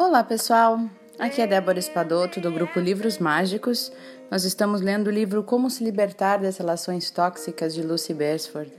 Olá, 0.00 0.24
pessoal! 0.24 0.80
Aqui 1.18 1.42
é 1.42 1.46
Débora 1.46 1.78
Espadoto, 1.78 2.40
do 2.40 2.50
grupo 2.50 2.80
Livros 2.80 3.18
Mágicos. 3.18 3.92
Nós 4.30 4.44
estamos 4.44 4.80
lendo 4.80 5.08
o 5.08 5.10
livro 5.10 5.42
Como 5.42 5.68
se 5.68 5.84
Libertar 5.84 6.38
das 6.38 6.56
Relações 6.56 7.10
Tóxicas 7.10 7.74
de 7.74 7.82
Lucy 7.82 8.14
Beresford. 8.14 8.72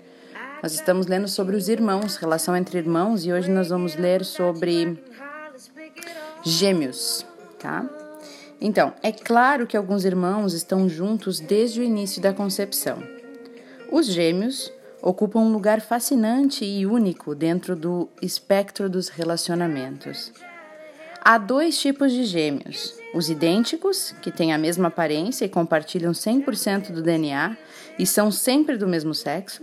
Nós 0.63 0.73
estamos 0.73 1.05
lendo 1.05 1.27
sobre 1.27 1.55
os 1.55 1.69
irmãos, 1.69 2.15
relação 2.15 2.57
entre 2.57 2.79
irmãos, 2.79 3.23
e 3.23 3.31
hoje 3.31 3.51
nós 3.51 3.69
vamos 3.69 3.95
ler 3.95 4.25
sobre 4.25 4.99
gêmeos, 6.43 7.23
tá? 7.59 7.87
Então, 8.59 8.91
é 9.03 9.11
claro 9.11 9.67
que 9.67 9.77
alguns 9.77 10.03
irmãos 10.03 10.55
estão 10.55 10.89
juntos 10.89 11.39
desde 11.39 11.81
o 11.81 11.83
início 11.83 12.19
da 12.19 12.33
concepção. 12.33 12.97
Os 13.91 14.07
gêmeos 14.07 14.73
ocupam 15.03 15.41
um 15.41 15.51
lugar 15.51 15.81
fascinante 15.81 16.65
e 16.65 16.83
único 16.87 17.35
dentro 17.35 17.75
do 17.75 18.09
espectro 18.23 18.89
dos 18.89 19.07
relacionamentos. 19.07 20.33
Há 21.23 21.37
dois 21.37 21.79
tipos 21.79 22.11
de 22.11 22.23
gêmeos: 22.23 22.95
os 23.13 23.29
idênticos, 23.29 24.11
que 24.23 24.31
têm 24.31 24.53
a 24.53 24.57
mesma 24.57 24.87
aparência 24.87 25.45
e 25.45 25.49
compartilham 25.49 26.13
100% 26.13 26.91
do 26.91 27.03
DNA 27.03 27.55
e 27.99 28.07
são 28.07 28.31
sempre 28.31 28.75
do 28.75 28.87
mesmo 28.87 29.13
sexo, 29.13 29.61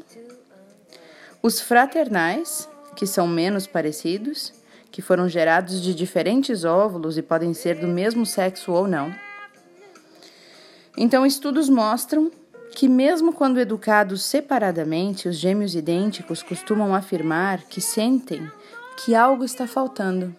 os 1.42 1.60
fraternais, 1.60 2.68
que 2.94 3.06
são 3.06 3.26
menos 3.26 3.66
parecidos, 3.66 4.52
que 4.92 5.02
foram 5.02 5.28
gerados 5.28 5.82
de 5.82 5.92
diferentes 5.94 6.64
óvulos 6.64 7.18
e 7.18 7.22
podem 7.22 7.52
ser 7.52 7.74
do 7.80 7.88
mesmo 7.88 8.24
sexo 8.24 8.70
ou 8.70 8.86
não. 8.86 9.12
Então, 10.96 11.26
estudos 11.26 11.68
mostram 11.68 12.30
que, 12.72 12.88
mesmo 12.88 13.32
quando 13.32 13.58
educados 13.58 14.24
separadamente, 14.24 15.28
os 15.28 15.36
gêmeos 15.36 15.74
idênticos 15.74 16.40
costumam 16.40 16.94
afirmar 16.94 17.64
que 17.64 17.80
sentem 17.80 18.48
que 18.96 19.14
algo 19.14 19.44
está 19.44 19.66
faltando. 19.66 20.34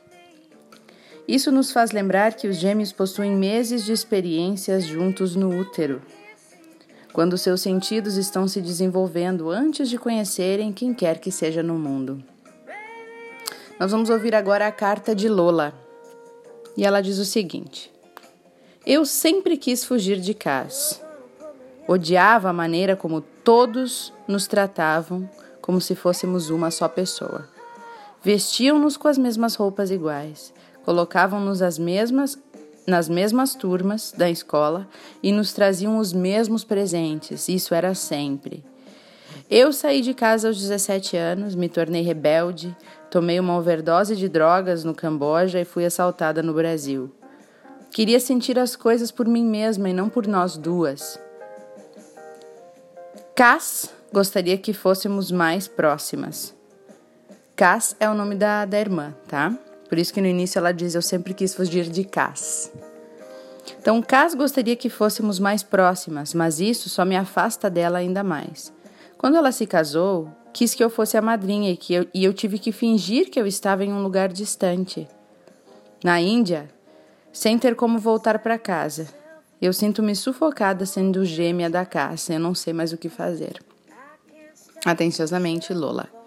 Isso 1.30 1.52
nos 1.52 1.72
faz 1.72 1.92
lembrar 1.92 2.34
que 2.34 2.48
os 2.48 2.58
gêmeos 2.58 2.92
possuem 2.92 3.32
meses 3.36 3.86
de 3.86 3.94
experiências 3.94 4.84
juntos 4.84 5.36
no 5.36 5.56
útero, 5.56 6.02
quando 7.14 7.38
seus 7.38 7.62
sentidos 7.62 8.16
estão 8.16 8.48
se 8.48 8.60
desenvolvendo 8.60 9.52
antes 9.52 9.92
de 9.92 10.00
conhecerem 10.00 10.74
quem 10.74 10.92
quer 10.92 11.20
que 11.20 11.32
seja 11.32 11.62
no 11.62 11.76
mundo. 11.76 12.20
Nós 13.80 13.92
vamos 13.92 14.10
ouvir 14.10 14.34
agora 14.34 14.66
a 14.66 14.72
carta 14.72 15.14
de 15.14 15.30
Lola. 15.30 15.72
E 16.76 16.84
ela 16.84 17.00
diz 17.00 17.20
o 17.20 17.26
seguinte: 17.26 17.94
Eu 18.84 19.06
sempre 19.06 19.56
quis 19.56 19.84
fugir 19.84 20.20
de 20.20 20.34
casa. 20.34 21.00
Odiava 21.88 22.50
a 22.50 22.54
maneira 22.54 22.96
como 22.96 23.22
todos 23.22 24.12
nos 24.28 24.48
tratavam 24.48 25.30
como 25.62 25.80
se 25.80 25.94
fôssemos 25.94 26.50
uma 26.50 26.72
só 26.72 26.88
pessoa. 26.88 27.48
Vestiam-nos 28.24 28.98
com 28.98 29.08
as 29.08 29.18
mesmas 29.18 29.54
roupas 29.54 29.92
iguais, 29.92 30.52
colocavam-nos 30.90 31.62
as 31.62 31.78
mesmas 31.78 32.36
nas 32.88 33.08
mesmas 33.08 33.54
turmas 33.54 34.12
da 34.12 34.28
escola 34.28 34.88
e 35.22 35.32
nos 35.32 35.54
traziam 35.54 36.00
os 36.00 36.12
mesmos 36.12 36.64
presentes. 36.64 37.48
Isso 37.48 37.76
era 37.76 37.94
sempre. 37.94 38.64
Eu 39.48 39.72
saí 39.72 40.02
de 40.02 40.16
casa 40.16 40.48
aos 40.48 40.58
17 40.58 41.16
anos, 41.16 41.54
me 41.54 41.70
tornei 41.70 42.02
rebelde, 42.02 42.76
tomei 43.12 43.40
uma 43.40 43.56
overdose 43.56 44.16
de 44.16 44.28
drogas 44.28 44.84
no 44.84 44.96
Camboja 44.96 45.60
e 45.60 45.66
fui 45.66 45.86
assaltada 45.86 46.42
no 46.42 46.56
Brasil. 46.56 47.14
Queria 47.92 48.20
sentir 48.20 48.58
as 48.58 48.76
coisas 48.76 49.12
por 49.12 49.28
mim 49.28 49.46
mesma 49.46 49.90
e 49.90 49.94
não 49.94 50.10
por 50.10 50.26
nós 50.26 50.58
duas. 50.58 51.20
Cass 53.36 53.94
gostaria 54.12 54.58
que 54.58 54.74
fôssemos 54.74 55.30
mais 55.30 55.68
próximas. 55.68 56.52
Cass 57.56 57.96
é 58.00 58.10
o 58.10 58.16
nome 58.16 58.34
da, 58.34 58.66
da 58.66 58.80
irmã, 58.80 59.14
tá? 59.28 59.56
Por 59.90 59.98
isso 59.98 60.14
que 60.14 60.22
no 60.22 60.28
início 60.28 60.60
ela 60.60 60.72
diz: 60.72 60.94
Eu 60.94 61.02
sempre 61.02 61.34
quis 61.34 61.56
fugir 61.56 61.90
de 61.90 62.04
Cass. 62.04 62.72
Então, 63.82 64.02
Cass 64.02 64.36
gostaria 64.36 64.76
que 64.76 64.90
fôssemos 64.90 65.40
mais 65.40 65.64
próximas, 65.64 66.34
mas 66.34 66.60
isso 66.60 66.90
só 66.90 67.04
me 67.04 67.16
afasta 67.16 67.70
dela 67.70 67.98
ainda 67.98 68.24
mais. 68.24 68.72
Quando 69.18 69.36
ela 69.36 69.52
se 69.52 69.66
casou, 69.66 70.30
quis 70.54 70.74
que 70.74 70.84
eu 70.84 70.90
fosse 70.90 71.18
a 71.18 71.22
madrinha 71.22 71.72
e, 71.72 71.78
que 71.78 71.94
eu, 71.94 72.08
e 72.14 72.24
eu 72.24 72.34
tive 72.34 72.60
que 72.60 72.72
fingir 72.72 73.30
que 73.30 73.40
eu 73.40 73.48
estava 73.48 73.84
em 73.84 73.92
um 73.92 74.04
lugar 74.04 74.30
distante. 74.30 75.08
Na 76.04 76.22
Índia, 76.22 76.70
sem 77.34 77.58
ter 77.58 77.76
como 77.76 78.00
voltar 78.00 78.40
para 78.40 78.58
casa. 78.58 79.08
Eu 79.62 79.74
sinto-me 79.74 80.16
sufocada 80.16 80.86
sendo 80.86 81.26
gêmea 81.26 81.70
da 81.70 81.86
caça, 81.86 82.34
eu 82.34 82.40
não 82.40 82.56
sei 82.56 82.72
mais 82.74 82.94
o 82.94 82.98
que 82.98 83.10
fazer. 83.10 83.60
Atenciosamente, 84.86 85.74
Lola. 85.74 86.19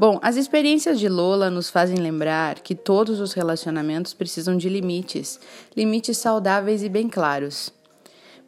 Bom, 0.00 0.18
as 0.22 0.36
experiências 0.36 0.98
de 0.98 1.10
Lola 1.10 1.50
nos 1.50 1.68
fazem 1.68 1.98
lembrar 1.98 2.60
que 2.60 2.74
todos 2.74 3.20
os 3.20 3.34
relacionamentos 3.34 4.14
precisam 4.14 4.56
de 4.56 4.66
limites, 4.66 5.38
limites 5.76 6.16
saudáveis 6.16 6.82
e 6.82 6.88
bem 6.88 7.06
claros. 7.06 7.70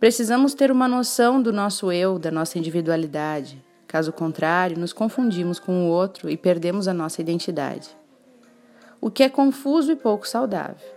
Precisamos 0.01 0.55
ter 0.55 0.73
uma 0.73 0.89
noção 0.89 1.43
do 1.43 1.53
nosso 1.53 1.93
eu, 1.93 2.19
da 2.19 2.31
nossa 2.31 2.59
individualidade. 2.59 3.63
Caso 3.87 4.15
contrário, 4.15 4.79
nos 4.79 4.95
confundimos 4.95 5.59
com 5.59 5.85
o 5.85 5.89
outro 5.91 6.31
e 6.31 6.39
perdemos 6.39 6.89
a 6.89 6.95
nossa 6.95 7.21
identidade. 7.21 7.91
O 8.99 9.11
que 9.11 9.23
é 9.23 9.29
confuso 9.29 9.93
e 9.93 9.97
pouco 9.97 10.27
saudável. 10.27 10.89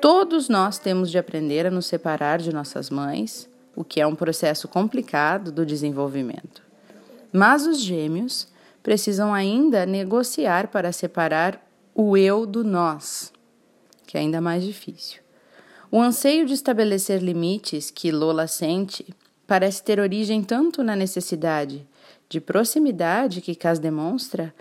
Todos 0.00 0.48
nós 0.48 0.78
temos 0.78 1.10
de 1.10 1.18
aprender 1.18 1.66
a 1.66 1.70
nos 1.72 1.86
separar 1.86 2.38
de 2.38 2.54
nossas 2.54 2.90
mães, 2.90 3.50
o 3.74 3.82
que 3.82 4.00
é 4.00 4.06
um 4.06 4.14
processo 4.14 4.68
complicado 4.68 5.50
do 5.50 5.66
desenvolvimento. 5.66 6.62
Mas 7.32 7.66
os 7.66 7.80
gêmeos 7.80 8.56
precisam 8.88 9.34
ainda 9.34 9.84
negociar 9.84 10.68
para 10.68 10.92
separar 10.92 11.62
o 11.94 12.16
eu 12.16 12.46
do 12.46 12.64
nós, 12.64 13.30
que 14.06 14.16
é 14.16 14.20
ainda 14.20 14.40
mais 14.40 14.64
difícil. 14.64 15.20
O 15.90 16.00
anseio 16.00 16.46
de 16.46 16.54
estabelecer 16.54 17.22
limites 17.22 17.90
que 17.90 18.10
Lola 18.10 18.46
sente 18.46 19.04
parece 19.46 19.82
ter 19.82 20.00
origem 20.00 20.42
tanto 20.42 20.82
na 20.82 20.96
necessidade 20.96 21.86
de 22.30 22.40
proximidade 22.40 23.42
que 23.42 23.54
Cas 23.54 23.78
demonstra, 23.78 24.54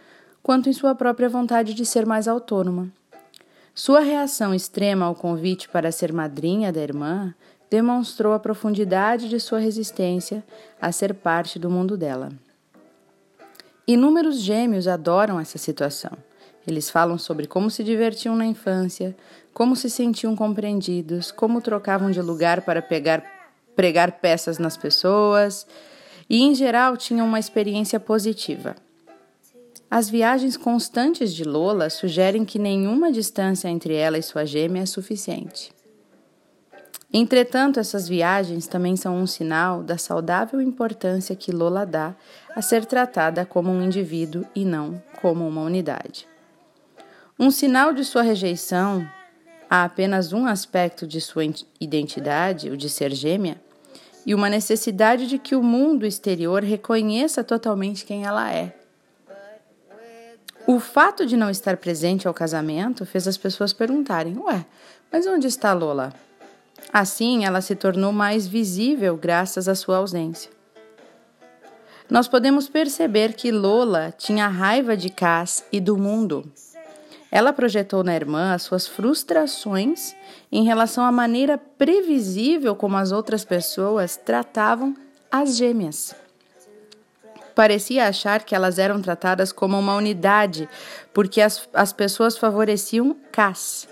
quanto 0.44 0.68
em 0.68 0.74
sua 0.74 0.94
própria 0.94 1.30
vontade 1.30 1.74
de 1.74 1.86
ser 1.86 2.06
mais 2.06 2.28
autônoma. 2.28 2.92
Sua 3.74 4.02
reação 4.02 4.54
extrema 4.54 5.06
ao 5.06 5.16
convite 5.16 5.70
para 5.70 5.90
ser 5.90 6.12
madrinha 6.12 6.70
da 6.74 6.82
irmã 6.82 7.34
demonstrou 7.70 8.34
a 8.34 8.40
profundidade 8.40 9.30
de 9.30 9.40
sua 9.40 9.60
resistência 9.60 10.44
a 10.82 10.92
ser 10.92 11.14
parte 11.14 11.58
do 11.58 11.70
mundo 11.70 11.96
dela. 11.96 12.30
Inúmeros 13.88 14.42
gêmeos 14.42 14.86
adoram 14.86 15.40
essa 15.40 15.58
situação. 15.58 16.12
Eles 16.68 16.90
falam 16.90 17.18
sobre 17.18 17.48
como 17.48 17.72
se 17.72 17.86
divertiam 17.86 18.36
na 18.36 18.46
infância, 18.46 19.16
como 19.54 19.78
se 19.78 19.90
sentiam 19.90 20.36
compreendidos, 20.36 21.32
como 21.32 21.62
trocavam 21.62 22.12
de 22.12 22.22
lugar 22.22 22.64
para 22.64 22.82
pegar, 22.82 23.24
pregar 23.78 24.20
peças 24.20 24.58
nas 24.58 24.76
pessoas 24.76 25.66
e, 26.30 26.42
em 26.44 26.54
geral, 26.54 26.98
tinham 26.98 27.26
uma 27.26 27.40
experiência 27.40 27.98
positiva. 27.98 28.76
As 29.90 30.10
viagens 30.10 30.58
constantes 30.58 31.34
de 31.34 31.46
Lola 31.46 31.90
sugerem 31.90 32.44
que 32.44 32.60
nenhuma 32.60 33.10
distância 33.10 33.70
entre 33.70 33.94
ela 33.94 34.18
e 34.18 34.22
sua 34.22 34.46
gêmea 34.46 34.84
é 34.84 34.86
suficiente. 34.86 35.77
Entretanto, 37.12 37.80
essas 37.80 38.08
viagens 38.08 38.68
também 38.68 38.98
são 38.98 39.18
um 39.18 39.26
sinal 39.26 39.82
da 39.82 39.98
saudável 39.98 40.62
importância 40.62 41.36
que 41.36 41.52
Lola 41.52 41.86
dá 41.86 42.14
a 42.54 42.62
ser 42.62 42.86
tratada 42.86 43.46
como 43.46 43.72
um 43.72 43.82
indivíduo 43.82 44.46
e 44.54 44.66
não 44.66 45.02
como 45.22 45.48
uma 45.48 45.62
unidade. 45.62 46.28
Um 47.40 47.50
sinal 47.50 47.94
de 47.94 48.04
sua 48.04 48.24
rejeição 48.24 49.08
a 49.70 49.84
apenas 49.84 50.34
um 50.34 50.46
aspecto 50.46 51.08
de 51.08 51.22
sua 51.22 51.44
identidade, 51.80 52.70
o 52.70 52.78
de 52.78 52.90
ser 52.90 53.14
gêmea, 53.14 53.62
e 54.26 54.36
uma 54.36 54.50
necessidade 54.50 55.28
de 55.28 55.38
que 55.38 55.56
o 55.56 55.64
mundo 55.64 56.06
exterior 56.06 56.62
reconheça 56.62 57.44
totalmente 57.44 58.06
quem 58.06 58.26
ela 58.26 58.52
é. 58.52 58.74
O 60.66 60.82
fato 60.82 61.26
de 61.26 61.38
não 61.38 61.50
estar 61.50 61.78
presente 61.78 62.28
ao 62.28 62.34
casamento 62.34 63.06
fez 63.06 63.26
as 63.26 63.38
pessoas 63.38 63.72
perguntarem: 63.72 64.38
Ué, 64.38 64.66
mas 65.10 65.26
onde 65.26 65.48
está 65.48 65.72
Lola? 65.72 66.14
Assim, 66.92 67.46
ela 67.46 67.62
se 67.62 67.76
tornou 67.76 68.12
mais 68.12 68.48
visível 68.48 69.18
graças 69.18 69.68
à 69.68 69.76
sua 69.76 69.98
ausência. 69.98 70.52
Nós 72.10 72.28
podemos 72.28 72.70
perceber 72.70 73.34
que 73.34 73.52
Lola 73.52 74.14
tinha 74.18 74.48
raiva 74.48 74.96
de 74.96 75.10
Cass 75.10 75.66
e 75.72 75.80
do 75.80 75.98
mundo. 75.98 76.50
Ela 77.30 77.52
projetou 77.52 78.04
na 78.04 78.16
irmã 78.16 78.54
as 78.54 78.62
suas 78.62 78.88
frustrações 78.88 80.16
em 80.50 80.64
relação 80.64 81.04
à 81.04 81.12
maneira 81.12 81.58
previsível 81.58 82.76
como 82.76 82.96
as 82.96 83.12
outras 83.12 83.44
pessoas 83.44 84.16
tratavam 84.16 84.96
as 85.30 85.58
gêmeas 85.58 86.16
parecia 87.58 88.08
achar 88.08 88.44
que 88.44 88.54
elas 88.54 88.78
eram 88.78 89.02
tratadas 89.02 89.52
como 89.52 89.80
uma 89.80 89.96
unidade, 89.96 90.70
porque 91.12 91.42
as, 91.42 91.68
as 91.74 91.92
pessoas 91.92 92.38
favoreciam 92.38 93.18
Cass. 93.32 93.90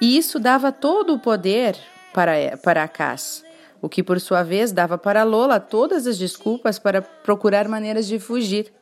E 0.00 0.16
isso 0.16 0.38
dava 0.38 0.70
todo 0.70 1.12
o 1.12 1.18
poder 1.18 1.76
para, 2.18 2.56
para 2.56 2.82
a 2.82 2.88
Cass, 2.88 3.44
o 3.80 3.88
que 3.88 4.02
por 4.02 4.20
sua 4.20 4.42
vez 4.42 4.72
dava 4.72 4.98
para 4.98 5.22
Lola 5.22 5.60
todas 5.60 6.04
as 6.04 6.18
desculpas 6.18 6.76
para 6.76 7.00
procurar 7.00 7.68
maneiras 7.68 8.08
de 8.08 8.18
fugir. 8.18 8.72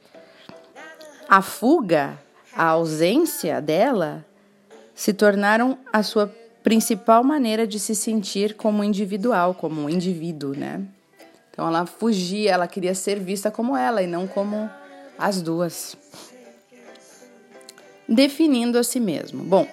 A 1.29 1.43
fuga, 1.43 2.19
a 2.55 2.65
ausência 2.65 3.61
dela, 3.61 4.25
se 4.94 5.12
tornaram 5.12 5.77
a 5.93 6.03
sua 6.03 6.35
principal 6.62 7.23
maneira 7.23 7.67
de 7.67 7.79
se 7.79 7.94
sentir 7.94 8.55
como 8.55 8.83
individual, 8.83 9.53
como 9.53 9.83
um 9.83 9.91
indivíduo, 9.91 10.55
né? 10.56 10.81
Então 11.50 11.69
ela 11.69 11.85
fugia, 11.85 12.53
ela 12.53 12.67
queria 12.67 12.94
ser 12.94 13.21
vista 13.21 13.50
como 13.50 13.77
ela 13.77 14.03
e 14.03 14.06
não 14.06 14.27
como 14.27 14.71
as 15.19 15.43
duas. 15.43 15.94
Definindo 18.09 18.79
a 18.79 18.83
si 18.83 18.99
mesmo. 18.99 19.44
Bom, 19.44 19.69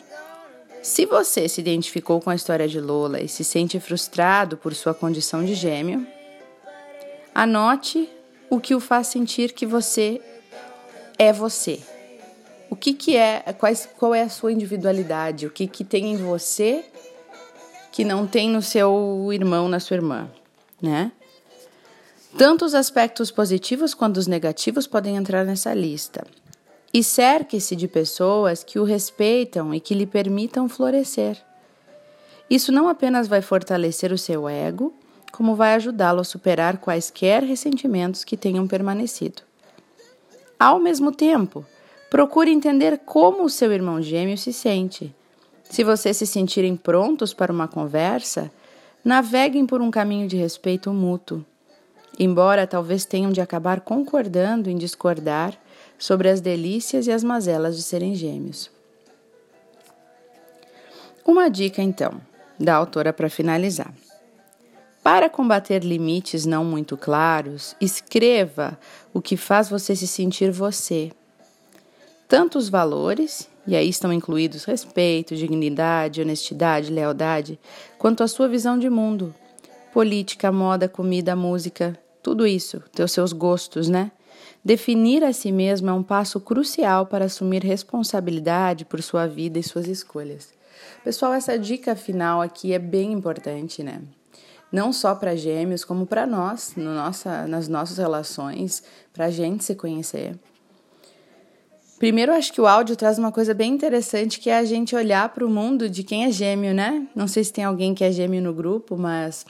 se 0.84 1.06
você 1.06 1.48
se 1.48 1.62
identificou 1.62 2.20
com 2.20 2.30
a 2.30 2.36
história 2.36 2.68
de 2.68 2.80
Lola 2.80 3.22
e 3.22 3.30
se 3.30 3.42
sente 3.42 3.80
frustrado 3.80 4.58
por 4.58 4.76
sua 4.76 4.94
condição 4.94 5.44
de 5.44 5.56
gêmeo, 5.56 6.06
anote 7.34 8.10
o 8.50 8.60
que 8.60 8.76
o 8.76 8.82
faz 8.82 9.08
sentir 9.08 9.54
que 9.54 9.66
você 9.66 10.22
é 11.18 11.32
você. 11.32 11.80
O 12.70 12.76
que, 12.76 12.94
que 12.94 13.16
é, 13.16 13.40
quais, 13.58 13.88
qual 13.98 14.14
é 14.14 14.24
a 14.24 14.30
sua 14.30 14.52
individualidade, 14.52 15.48
o 15.48 15.50
que, 15.50 15.68
que 15.68 15.86
tem 15.86 16.12
em 16.12 16.18
você 16.18 16.84
que 17.94 18.04
não 18.04 18.28
tem 18.28 18.50
no 18.50 18.62
seu 18.62 19.30
irmão, 19.32 19.70
na 19.70 19.80
sua 19.80 19.96
irmã, 19.96 20.30
né? 20.82 21.14
Tanto 22.38 22.66
os 22.66 22.74
aspectos 22.74 23.32
positivos 23.32 23.94
quanto 23.94 24.18
os 24.18 24.28
negativos 24.28 24.86
podem 24.86 25.16
entrar 25.16 25.46
nessa 25.46 25.74
lista. 25.74 26.26
E 26.94 27.04
cerque-se 27.04 27.76
de 27.76 27.88
pessoas 27.88 28.64
que 28.64 28.78
o 28.78 28.84
respeitam 28.84 29.74
e 29.74 29.80
que 29.80 29.96
lhe 29.96 30.06
permitam 30.06 30.70
florescer. 30.70 31.42
Isso 32.48 32.72
não 32.72 32.88
apenas 32.88 33.28
vai 33.28 33.42
fortalecer 33.42 34.12
o 34.12 34.18
seu 34.18 34.48
ego, 34.48 34.94
como 35.32 35.56
vai 35.56 35.74
ajudá-lo 35.74 36.20
a 36.22 36.24
superar 36.24 36.78
quaisquer 36.78 37.42
ressentimentos 37.42 38.24
que 38.24 38.38
tenham 38.38 38.68
permanecido. 38.68 39.42
Ao 40.60 40.78
mesmo 40.78 41.12
tempo, 41.12 41.66
procure 42.12 42.52
entender 42.52 43.00
como 43.00 43.44
o 43.44 43.50
seu 43.50 43.72
irmão 43.72 44.00
gêmeo 44.00 44.38
se 44.38 44.54
sente. 44.54 45.14
Se 45.64 45.84
vocês 45.84 46.18
se 46.18 46.28
sentirem 46.28 46.76
prontos 46.76 47.34
para 47.34 47.52
uma 47.52 47.68
conversa, 47.68 48.52
naveguem 49.04 49.66
por 49.66 49.82
um 49.82 49.90
caminho 49.90 50.28
de 50.28 50.38
respeito 50.38 50.94
mútuo 50.94 51.44
embora 52.20 52.68
talvez 52.68 53.06
tenham 53.06 53.32
de 53.32 53.42
acabar 53.42 53.82
concordando 53.82 54.70
em 54.70 54.78
discordar 54.78 55.58
sobre 55.98 56.30
as 56.30 56.42
delícias 56.42 57.08
e 57.08 57.12
as 57.12 57.24
mazelas 57.24 57.76
de 57.76 57.84
serem 57.84 58.14
gêmeos. 58.16 58.70
Uma 61.26 61.50
dica, 61.50 61.82
então, 61.82 62.20
da 62.60 62.76
autora 62.76 63.14
para 63.14 63.30
finalizar. 63.30 63.94
Para 65.02 65.30
combater 65.30 65.84
limites 65.84 66.46
não 66.46 66.64
muito 66.64 66.96
claros, 66.96 67.76
escreva 67.80 68.80
o 69.14 69.22
que 69.22 69.36
faz 69.36 69.70
você 69.70 69.96
se 69.96 70.08
sentir 70.08 70.52
você. 70.52 71.12
Tanto 72.28 72.58
os 72.58 72.70
valores, 72.70 73.50
e 73.68 73.76
aí 73.76 73.88
estão 73.88 74.12
incluídos 74.12 74.64
respeito, 74.64 75.36
dignidade, 75.36 76.22
honestidade, 76.22 76.92
lealdade, 76.92 77.60
quanto 77.98 78.24
a 78.24 78.28
sua 78.28 78.48
visão 78.48 78.78
de 78.78 78.90
mundo, 78.90 79.34
política, 79.94 80.52
moda, 80.52 80.90
comida, 80.90 81.36
música, 81.36 81.98
tudo 82.24 82.48
isso, 82.48 82.82
ter 82.94 83.04
os 83.04 83.12
seus 83.12 83.34
gostos, 83.34 83.90
né? 83.90 84.12
Definir 84.64 85.26
a 85.26 85.34
si 85.34 85.52
mesmo 85.52 85.90
é 85.90 85.94
um 85.94 86.02
passo 86.02 86.40
crucial 86.40 87.06
para 87.06 87.26
assumir 87.26 87.64
responsabilidade 87.64 88.86
por 88.86 89.04
sua 89.04 89.28
vida 89.28 89.60
e 89.60 89.64
suas 89.64 89.88
escolhas. 89.88 90.54
Pessoal, 91.04 91.34
essa 91.34 91.60
dica 91.60 91.96
final 91.98 92.42
aqui 92.42 92.72
é 92.72 92.80
bem 92.80 93.12
importante, 93.12 93.84
né? 93.84 94.02
Não 94.72 94.94
só 94.94 95.14
para 95.14 95.36
gêmeos, 95.36 95.84
como 95.84 96.08
para 96.08 96.26
nós, 96.26 96.74
no 96.78 96.96
nossa, 96.96 97.46
nas 97.46 97.68
nossas 97.68 97.98
relações, 97.98 98.82
para 99.12 99.26
a 99.26 99.30
gente 99.30 99.64
se 99.66 99.76
conhecer. 99.76 100.40
Primeiro, 102.00 102.34
acho 102.34 102.52
que 102.52 102.60
o 102.60 102.66
áudio 102.66 102.96
traz 102.96 103.20
uma 103.20 103.32
coisa 103.32 103.54
bem 103.54 103.72
interessante, 103.72 104.40
que 104.40 104.50
é 104.50 104.58
a 104.58 104.66
gente 104.66 104.96
olhar 104.96 105.30
para 105.30 105.46
o 105.46 105.50
mundo 105.50 105.90
de 105.90 106.04
quem 106.04 106.26
é 106.26 106.32
gêmeo, 106.32 106.74
né? 106.74 107.08
Não 107.14 107.28
sei 107.28 107.44
se 107.44 107.54
tem 107.54 107.64
alguém 107.64 107.94
que 107.94 108.04
é 108.04 108.12
gêmeo 108.12 108.42
no 108.42 108.54
grupo, 108.54 108.98
mas 108.98 109.46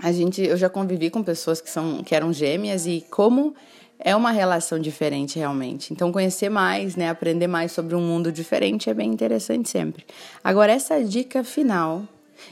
a 0.00 0.12
gente, 0.12 0.42
eu 0.42 0.56
já 0.56 0.68
convivi 0.68 1.10
com 1.10 1.22
pessoas 1.22 1.60
que 1.60 1.68
são 1.68 2.02
que 2.02 2.14
eram 2.14 2.32
gêmeas 2.32 2.86
e 2.86 3.04
como 3.10 3.54
é 3.98 4.14
uma 4.14 4.30
relação 4.30 4.78
diferente 4.78 5.38
realmente. 5.38 5.92
Então 5.92 6.12
conhecer 6.12 6.48
mais, 6.48 6.94
né, 6.94 7.08
aprender 7.08 7.48
mais 7.48 7.72
sobre 7.72 7.94
um 7.96 8.00
mundo 8.00 8.30
diferente 8.30 8.88
é 8.88 8.94
bem 8.94 9.10
interessante 9.10 9.68
sempre. 9.68 10.04
Agora 10.42 10.72
essa 10.72 11.02
dica 11.02 11.42
final, 11.42 12.04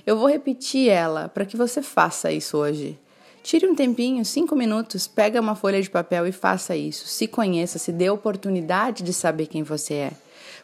eu 0.05 0.19
vou 0.19 0.29
repetir 0.29 0.89
ela 0.89 1.29
para 1.29 1.45
que 1.45 1.57
você 1.57 1.81
faça 1.81 2.33
isso 2.33 2.57
hoje. 2.57 2.99
Tire 3.45 3.65
um 3.69 3.77
tempinho, 3.77 4.25
cinco 4.25 4.57
minutos, 4.57 5.07
pega 5.07 5.41
uma 5.41 5.55
folha 5.55 5.81
de 5.81 5.89
papel 5.89 6.27
e 6.27 6.33
faça 6.33 6.75
isso. 6.75 7.07
Se 7.07 7.29
conheça, 7.29 7.79
se 7.79 7.93
dê 7.93 8.09
a 8.09 8.13
oportunidade 8.13 9.05
de 9.05 9.13
saber 9.13 9.47
quem 9.47 9.63
você 9.63 9.95
é. 9.95 10.13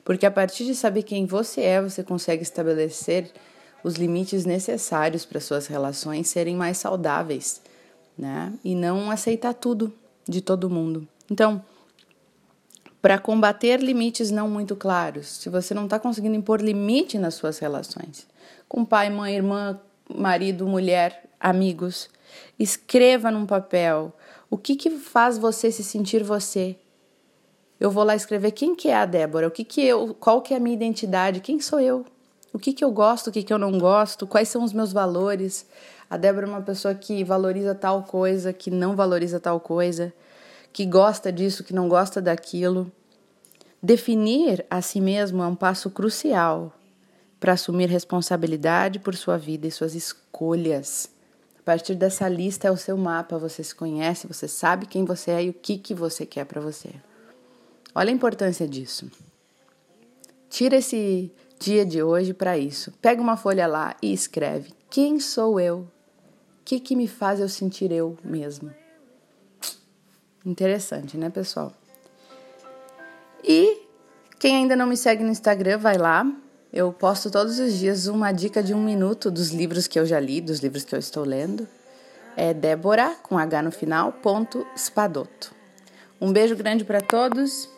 Porque 0.04 0.26
a 0.26 0.30
partir 0.32 0.64
de 0.64 0.74
saber 0.74 1.04
quem 1.04 1.24
você 1.24 1.60
é, 1.60 1.80
você 1.80 2.02
consegue 2.02 2.42
estabelecer 2.42 3.30
os 3.82 3.94
limites 3.94 4.44
necessários 4.44 5.24
para 5.24 5.40
suas 5.40 5.66
relações 5.66 6.28
serem 6.28 6.56
mais 6.56 6.78
saudáveis, 6.78 7.60
né? 8.16 8.52
E 8.64 8.74
não 8.74 9.10
aceitar 9.10 9.54
tudo 9.54 9.92
de 10.28 10.40
todo 10.40 10.70
mundo. 10.70 11.06
Então, 11.30 11.62
para 13.00 13.18
combater 13.18 13.80
limites 13.80 14.30
não 14.30 14.48
muito 14.48 14.76
claros, 14.76 15.26
se 15.26 15.48
você 15.48 15.74
não 15.74 15.84
está 15.84 15.98
conseguindo 15.98 16.36
impor 16.36 16.60
limite 16.60 17.18
nas 17.18 17.34
suas 17.34 17.58
relações, 17.58 18.28
com 18.68 18.84
pai, 18.84 19.10
mãe, 19.10 19.34
irmã, 19.34 19.80
marido, 20.08 20.66
mulher, 20.68 21.28
amigos, 21.40 22.08
escreva 22.58 23.30
num 23.30 23.44
papel 23.44 24.12
o 24.48 24.56
que, 24.56 24.76
que 24.76 24.90
faz 24.90 25.36
você 25.36 25.72
se 25.72 25.82
sentir 25.82 26.22
você. 26.22 26.76
Eu 27.80 27.90
vou 27.90 28.04
lá 28.04 28.14
escrever 28.14 28.52
quem 28.52 28.76
que 28.76 28.88
é 28.88 28.94
a 28.94 29.04
Débora, 29.04 29.48
o 29.48 29.50
que 29.50 29.64
que 29.64 29.82
eu, 29.82 30.14
qual 30.14 30.40
que 30.40 30.54
é 30.54 30.56
a 30.56 30.60
minha 30.60 30.76
identidade, 30.76 31.40
quem 31.40 31.60
sou 31.60 31.80
eu, 31.80 32.04
o 32.52 32.58
que, 32.58 32.72
que 32.72 32.84
eu 32.84 32.90
gosto, 32.90 33.28
o 33.28 33.32
que, 33.32 33.42
que 33.42 33.52
eu 33.52 33.58
não 33.58 33.78
gosto, 33.78 34.26
quais 34.26 34.48
são 34.48 34.62
os 34.62 34.72
meus 34.72 34.92
valores. 34.92 35.66
A 36.10 36.16
Débora 36.16 36.46
é 36.46 36.50
uma 36.50 36.60
pessoa 36.60 36.94
que 36.94 37.24
valoriza 37.24 37.74
tal 37.74 38.02
coisa, 38.02 38.52
que 38.52 38.70
não 38.70 38.94
valoriza 38.94 39.40
tal 39.40 39.58
coisa, 39.58 40.12
que 40.72 40.84
gosta 40.84 41.32
disso, 41.32 41.64
que 41.64 41.72
não 41.72 41.88
gosta 41.88 42.20
daquilo. 42.20 42.90
Definir 43.82 44.64
a 44.70 44.82
si 44.82 45.00
mesmo 45.00 45.42
é 45.42 45.46
um 45.46 45.54
passo 45.54 45.90
crucial 45.90 46.72
para 47.40 47.54
assumir 47.54 47.88
responsabilidade 47.88 48.98
por 48.98 49.16
sua 49.16 49.36
vida 49.36 49.66
e 49.66 49.70
suas 49.70 49.94
escolhas. 49.94 51.10
A 51.58 51.62
partir 51.64 51.94
dessa 51.94 52.28
lista 52.28 52.68
é 52.68 52.70
o 52.70 52.76
seu 52.76 52.96
mapa, 52.96 53.38
você 53.38 53.64
se 53.64 53.74
conhece, 53.74 54.26
você 54.26 54.46
sabe 54.46 54.86
quem 54.86 55.04
você 55.04 55.30
é 55.30 55.44
e 55.44 55.50
o 55.50 55.54
que, 55.54 55.78
que 55.78 55.94
você 55.94 56.26
quer 56.26 56.44
para 56.44 56.60
você. 56.60 56.90
Olha 57.94 58.10
a 58.10 58.14
importância 58.14 58.66
disso. 58.68 59.10
Tira 60.48 60.76
esse 60.76 61.32
dia 61.62 61.86
de 61.86 62.02
hoje 62.02 62.34
para 62.34 62.58
isso. 62.58 62.92
Pega 63.00 63.22
uma 63.22 63.36
folha 63.36 63.66
lá 63.66 63.94
e 64.02 64.12
escreve: 64.12 64.72
Quem 64.90 65.20
sou 65.20 65.60
eu? 65.60 65.78
O 65.78 66.64
que, 66.64 66.80
que 66.80 66.96
me 66.96 67.06
faz 67.06 67.40
eu 67.40 67.48
sentir 67.48 67.90
eu 67.92 68.16
mesmo? 68.24 68.72
Interessante, 70.44 71.16
né, 71.16 71.30
pessoal? 71.30 71.72
E 73.44 73.82
quem 74.38 74.56
ainda 74.56 74.74
não 74.74 74.86
me 74.86 74.96
segue 74.96 75.22
no 75.22 75.30
Instagram, 75.30 75.78
vai 75.78 75.96
lá. 75.96 76.26
Eu 76.72 76.92
posto 76.92 77.30
todos 77.30 77.58
os 77.58 77.74
dias 77.74 78.06
uma 78.06 78.32
dica 78.32 78.62
de 78.62 78.72
um 78.72 78.82
minuto 78.82 79.30
dos 79.30 79.50
livros 79.50 79.86
que 79.86 79.98
eu 79.98 80.06
já 80.06 80.18
li, 80.18 80.40
dos 80.40 80.60
livros 80.60 80.84
que 80.84 80.94
eu 80.94 80.98
estou 80.98 81.24
lendo. 81.24 81.68
É 82.36 82.54
Débora, 82.54 83.14
com 83.22 83.38
H 83.38 83.62
no 83.62 83.70
final, 83.70 84.12
ponto 84.12 84.66
Spadoto. 84.76 85.54
Um 86.20 86.32
beijo 86.32 86.56
grande 86.56 86.84
para 86.84 87.00
todos 87.00 87.68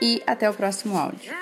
e 0.00 0.22
até 0.26 0.48
o 0.48 0.54
próximo 0.54 0.96
áudio. 0.96 1.32